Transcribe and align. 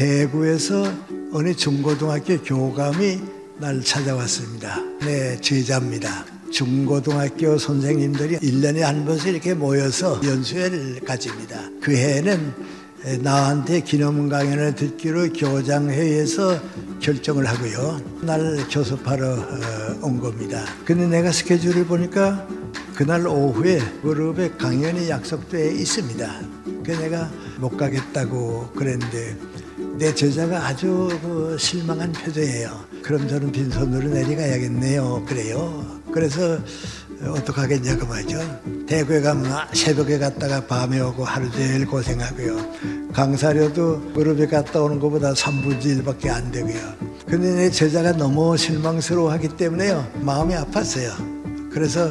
대구에서 0.00 0.90
어느 1.30 1.54
중고등학교 1.54 2.40
교감이 2.40 3.20
날 3.58 3.82
찾아왔습니다. 3.82 4.80
네, 5.04 5.38
제자입니다. 5.42 6.24
중고등학교 6.50 7.58
선생님들이 7.58 8.38
1년에 8.38 8.78
한 8.78 9.04
번씩 9.04 9.28
이렇게 9.28 9.52
모여서 9.52 10.18
연수회를 10.24 11.00
가집니다. 11.00 11.68
그 11.82 11.94
해에는 11.94 12.54
나한테 13.20 13.80
기념 13.80 14.30
강연을 14.30 14.74
듣기로 14.74 15.34
교장회에서 15.34 16.58
결정을 17.00 17.44
하고요. 17.44 18.00
날 18.22 18.56
교섭하러 18.70 19.34
어, 19.34 19.98
온 20.00 20.18
겁니다. 20.18 20.64
근데 20.86 21.06
내가 21.08 21.30
스케줄을 21.30 21.84
보니까 21.84 22.48
그날 22.94 23.26
오후에 23.26 23.78
그룹에 24.00 24.52
강연이 24.52 25.10
약속돼 25.10 25.74
있습니다. 25.74 26.40
그래서 26.84 27.02
내가 27.02 27.30
못 27.58 27.76
가겠다고 27.76 28.70
그랬는데 28.74 29.36
내 29.98 30.14
제자가 30.14 30.66
아주 30.66 31.08
그 31.22 31.56
실망한 31.58 32.12
표정이에요. 32.12 32.70
그럼 33.02 33.28
저는 33.28 33.52
빈손으로 33.52 34.08
내려가야겠네요. 34.08 35.24
그래요. 35.26 36.00
그래서 36.12 36.58
어떡하겠냐고 37.22 38.06
말이죠. 38.06 38.38
대구에 38.86 39.20
가면 39.20 39.66
새벽에 39.74 40.18
갔다가 40.18 40.66
밤에 40.66 41.00
오고 41.00 41.24
하루 41.24 41.50
종일 41.50 41.86
고생하고요. 41.86 43.10
강사료도 43.12 43.96
무릎에 44.14 44.46
갔다 44.46 44.80
오는 44.80 44.98
것보다 44.98 45.32
3분의 45.34 46.02
1밖에 46.02 46.28
안 46.30 46.50
되고요. 46.50 46.80
근데 47.26 47.54
내 47.54 47.70
제자가 47.70 48.12
너무 48.12 48.56
실망스러워 48.56 49.30
하기 49.32 49.48
때문에요. 49.56 50.06
마음이 50.20 50.54
아팠어요. 50.54 51.70
그래서 51.70 52.10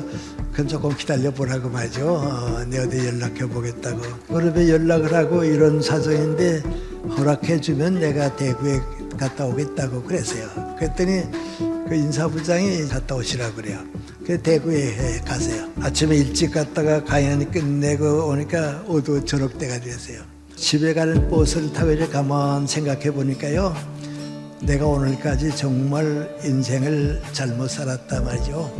그건 0.52 0.68
조금 0.68 0.96
기다려 0.96 1.31
보라고 1.31 1.70
말이죠. 1.70 2.08
어, 2.08 2.66
내 2.70 2.80
어디 2.80 3.06
연락해 3.06 3.48
보겠다고. 3.48 4.02
무릎에 4.28 4.70
연락을 4.70 5.14
하고 5.14 5.44
이런 5.44 5.81
사정인데 5.81 6.62
허락해 7.08 7.61
주면 7.61 8.00
내가 8.00 8.36
대구에 8.36 8.80
갔다 9.17 9.45
오겠다고 9.45 10.03
그랬어요. 10.03 10.47
그랬더니 10.78 11.23
그 11.88 11.95
인사부장이 11.95 12.88
갔다 12.88 13.16
오시라고 13.16 13.56
그래요. 13.56 13.80
그 14.25 14.39
대구에 14.41 15.22
가세요. 15.25 15.67
아침에 15.81 16.17
일찍 16.17 16.52
갔다가 16.53 17.03
강연이 17.03 17.50
끝내고 17.50 18.30
오니까 18.30 18.83
어두워 18.88 19.23
저녁 19.25 19.58
때가 19.58 19.80
됐어요. 19.80 20.22
집에 20.56 20.94
가는 20.94 21.30
버스를 21.30 21.73
타고 21.73 21.91
이제 21.91 22.08
가만 22.08 22.67
생각해 22.67 23.11
보니까요. 23.11 23.73
내가 24.61 24.86
오늘까지 24.86 25.56
정말 25.56 26.38
인생을 26.44 27.22
잘못 27.31 27.69
살았다 27.69 28.22
말이죠. 28.22 28.72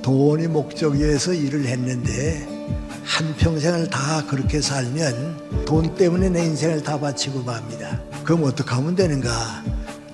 돈이 0.00 0.46
목적이어서 0.48 1.34
일을 1.34 1.66
했는데 1.66 2.61
한 3.04 3.34
평생을 3.36 3.88
다 3.90 4.24
그렇게 4.26 4.60
살면 4.60 5.64
돈 5.66 5.94
때문에 5.94 6.28
내 6.30 6.44
인생을 6.44 6.82
다 6.82 6.98
바치고 6.98 7.42
맙니다. 7.42 8.00
그럼 8.24 8.44
어떻게 8.44 8.70
하면 8.70 8.94
되는가? 8.94 9.30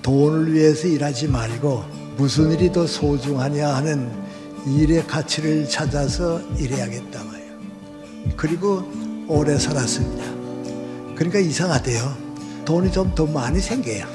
돈을 0.01 0.53
위해서 0.53 0.87
일하지 0.87 1.27
말고 1.27 1.83
무슨 2.17 2.51
일이 2.51 2.71
더 2.71 2.85
소중하냐 2.87 3.75
하는 3.75 4.09
일의 4.65 5.05
가치를 5.07 5.69
찾아서 5.69 6.41
일해야겠다 6.57 7.23
말이에요. 7.23 7.51
그리고 8.35 8.83
오래 9.27 9.57
살았습니다. 9.57 10.23
그러니까 11.15 11.39
이상하대요. 11.39 12.29
돈이 12.65 12.91
좀 12.91 13.13
더 13.15 13.25
많이 13.25 13.59
생겨요. 13.59 14.05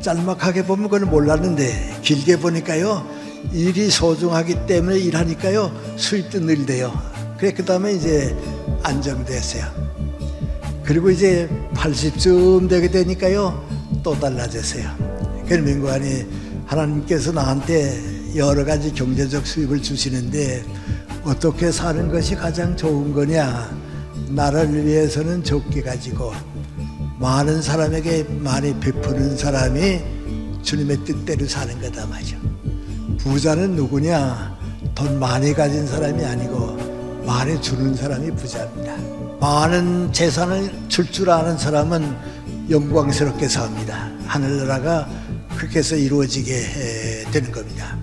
짤막하게 0.00 0.64
보면 0.64 0.88
그건 0.88 1.10
몰랐는데 1.10 2.00
길게 2.02 2.38
보니까요. 2.38 3.06
일이 3.52 3.90
소중하기 3.90 4.66
때문에 4.66 4.98
일하니까요. 4.98 5.72
수입도 5.96 6.40
늘대요. 6.40 6.92
그래 7.38 7.52
그 7.52 7.64
다음에 7.64 7.92
이제 7.94 8.36
안정됐어요. 8.82 9.64
그리고 10.84 11.10
이제 11.10 11.48
80쯤 11.74 12.68
되게 12.68 12.88
되니까요. 12.88 13.66
또 14.02 14.18
달라졌어요. 14.18 14.90
그래서 15.46 15.62
민관이 15.62 16.26
하나님께서 16.66 17.32
나한테 17.32 18.36
여러 18.36 18.64
가지 18.64 18.92
경제적 18.92 19.46
수입을 19.46 19.82
주시는데 19.82 20.64
어떻게 21.24 21.70
사는 21.70 22.10
것이 22.10 22.34
가장 22.34 22.76
좋은 22.76 23.12
거냐? 23.12 23.70
나를 24.28 24.86
위해서는 24.86 25.44
적게 25.44 25.82
가지고 25.82 26.32
많은 27.18 27.62
사람에게 27.62 28.24
많이 28.40 28.78
베푸는 28.80 29.36
사람이 29.36 30.00
주님의 30.62 31.04
뜻대로 31.04 31.46
사는 31.46 31.80
거다 31.80 32.06
말이죠. 32.06 32.51
부자는 33.22 33.76
누구냐? 33.76 34.56
돈 34.94 35.18
많이 35.18 35.52
가진 35.52 35.86
사람이 35.86 36.24
아니고 36.24 37.22
많이 37.24 37.60
주는 37.60 37.94
사람이 37.94 38.32
부자입니다. 38.32 38.96
많은 39.40 40.12
재산을 40.12 40.70
줄 40.88 41.10
줄 41.10 41.30
아는 41.30 41.56
사람은 41.56 42.16
영광스럽게 42.70 43.48
삽니다. 43.48 44.10
하늘나라가 44.26 45.08
그렇게 45.56 45.80
해서 45.80 45.94
이루어지게 45.96 47.26
되는 47.32 47.52
겁니다. 47.52 47.96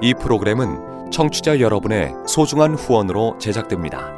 이 0.00 0.14
프로그램은 0.14 1.10
청취자 1.10 1.60
여러분의 1.60 2.12
소중한 2.26 2.74
후원으로 2.74 3.36
제작됩니다. 3.38 4.17